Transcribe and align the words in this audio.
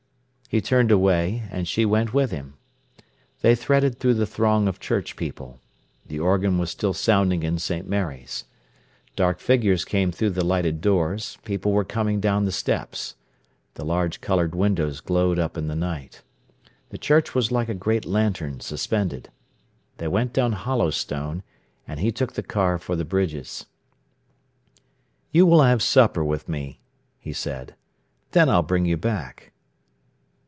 He 0.49 0.59
turned 0.59 0.91
away, 0.91 1.43
and 1.49 1.65
she 1.65 1.85
went 1.85 2.13
with 2.13 2.31
him. 2.31 2.55
They 3.39 3.55
threaded 3.55 4.01
through 4.01 4.15
the 4.15 4.25
throng 4.25 4.67
of 4.67 4.81
church 4.81 5.15
people. 5.15 5.61
The 6.05 6.19
organ 6.19 6.57
was 6.57 6.69
still 6.69 6.91
sounding 6.91 7.41
in 7.41 7.57
St. 7.57 7.87
Mary's. 7.87 8.43
Dark 9.15 9.39
figures 9.39 9.85
came 9.85 10.11
through 10.11 10.31
the 10.31 10.43
lighted 10.43 10.81
doors; 10.81 11.37
people 11.45 11.71
were 11.71 11.85
coming 11.85 12.19
down 12.19 12.43
the 12.43 12.51
steps. 12.51 13.15
The 13.75 13.85
large 13.85 14.19
coloured 14.19 14.53
windows 14.53 14.99
glowed 14.99 15.39
up 15.39 15.57
in 15.57 15.69
the 15.69 15.73
night. 15.75 16.21
The 16.89 16.97
church 16.97 17.33
was 17.33 17.49
like 17.49 17.69
a 17.69 17.73
great 17.73 18.03
lantern 18.03 18.59
suspended. 18.59 19.29
They 19.99 20.09
went 20.09 20.33
down 20.33 20.51
Hollow 20.51 20.89
Stone, 20.89 21.43
and 21.87 22.01
he 22.01 22.11
took 22.11 22.33
the 22.33 22.43
car 22.43 22.77
for 22.77 22.97
the 22.97 23.05
Bridges. 23.05 23.67
"You 25.31 25.45
will 25.45 25.59
just 25.59 25.69
have 25.69 25.81
supper 25.81 26.25
with 26.25 26.49
me," 26.49 26.81
he 27.19 27.31
said: 27.31 27.73
"then 28.31 28.49
I'll 28.49 28.61
bring 28.63 28.85
you 28.85 28.97
back." 28.97 29.47